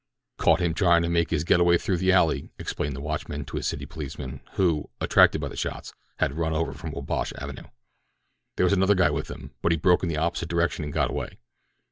"Caught 0.39 0.61
him 0.61 0.73
trying 0.73 1.01
to 1.03 1.09
make 1.09 1.29
his 1.29 1.43
getaway 1.43 1.77
through 1.77 1.97
the 1.97 2.11
alley," 2.11 2.49
explained 2.57 2.95
the 2.95 3.01
watchman 3.01 3.45
to 3.45 3.57
a 3.57 3.61
city 3.61 3.85
policeman 3.85 4.41
who, 4.53 4.89
attracted 4.99 5.39
by 5.39 5.47
the 5.47 5.55
shots, 5.55 5.93
had 6.17 6.33
run 6.39 6.53
over 6.55 6.73
from 6.73 6.89
Wabash 6.89 7.31
Avenue. 7.37 7.67
"There 8.57 8.65
was 8.65 8.73
another 8.73 8.95
guy 8.95 9.11
with 9.11 9.29
him, 9.29 9.51
but 9.61 9.71
he 9.71 9.77
broke 9.77 10.01
in 10.01 10.09
the 10.09 10.17
opposite 10.17 10.49
direction 10.49 10.83
and 10.83 10.91
got 10.91 11.11
away. 11.11 11.37